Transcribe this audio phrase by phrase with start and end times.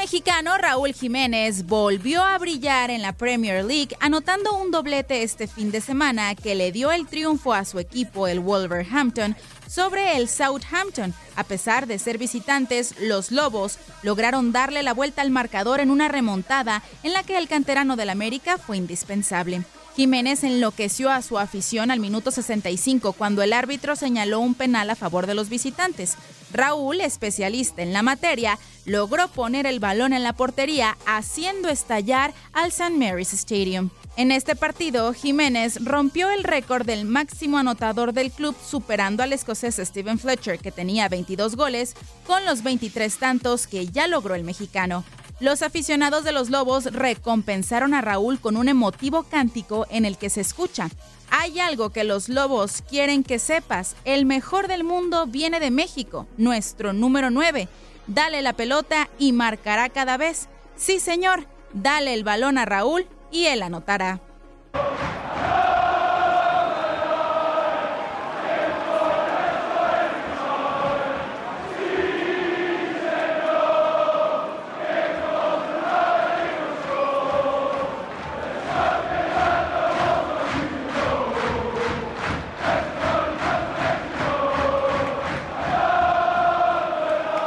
[0.00, 5.70] Mexicano Raúl Jiménez volvió a brillar en la Premier League anotando un doblete este fin
[5.70, 9.36] de semana que le dio el triunfo a su equipo, el Wolverhampton,
[9.68, 11.12] sobre el Southampton.
[11.36, 16.08] A pesar de ser visitantes, los Lobos lograron darle la vuelta al marcador en una
[16.08, 19.64] remontada en la que el canterano del América fue indispensable.
[20.00, 24.94] Jiménez enloqueció a su afición al minuto 65 cuando el árbitro señaló un penal a
[24.94, 26.16] favor de los visitantes.
[26.54, 32.68] Raúl, especialista en la materia, logró poner el balón en la portería haciendo estallar al
[32.68, 32.92] St.
[32.96, 33.90] Mary's Stadium.
[34.16, 39.76] En este partido, Jiménez rompió el récord del máximo anotador del club superando al escocés
[39.76, 41.94] Steven Fletcher, que tenía 22 goles,
[42.26, 45.04] con los 23 tantos que ya logró el mexicano.
[45.40, 50.28] Los aficionados de los Lobos recompensaron a Raúl con un emotivo cántico en el que
[50.28, 50.90] se escucha.
[51.30, 53.96] Hay algo que los Lobos quieren que sepas.
[54.04, 57.68] El mejor del mundo viene de México, nuestro número 9.
[58.06, 60.48] Dale la pelota y marcará cada vez.
[60.76, 64.20] Sí, señor, dale el balón a Raúl y él anotará.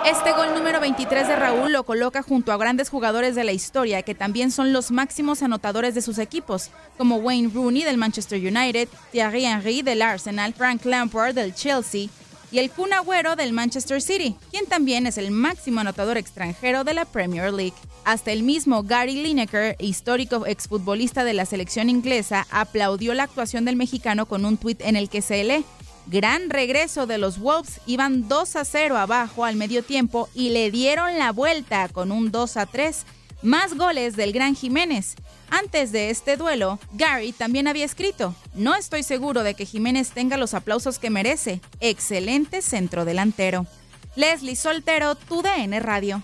[0.06, 4.02] Este gol número 23 de Raúl lo coloca junto a grandes jugadores de la historia
[4.02, 8.90] que también son los máximos anotadores de sus equipos, como Wayne Rooney del Manchester United,
[9.14, 12.10] Thierry Henry del Arsenal, Frank Lampard del Chelsea
[12.52, 16.96] y el Kun Agüero del Manchester City, quien también es el máximo anotador extranjero de
[16.96, 17.74] la Premier League.
[18.04, 23.78] Hasta el mismo Gary Lineker, histórico exfutbolista de la selección inglesa, aplaudió la actuación del
[23.78, 25.66] mexicano con un tuit en el que se lee
[26.06, 30.70] Gran regreso de los Wolves, iban 2 a 0 abajo al medio tiempo y le
[30.70, 33.06] dieron la vuelta con un 2 a 3.
[33.42, 35.16] Más goles del Gran Jiménez.
[35.50, 40.38] Antes de este duelo, Gary también había escrito, no estoy seguro de que Jiménez tenga
[40.38, 41.62] los aplausos que merece.
[41.80, 43.66] Excelente centro delantero.
[44.16, 46.24] Leslie Soltero, tu DN Radio.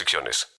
[0.01, 0.47] restricciones.